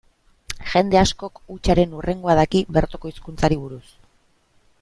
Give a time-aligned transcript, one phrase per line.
[0.71, 3.87] Jende askok hutsaren hurrengoa daki bertoko hizkuntzari buruz.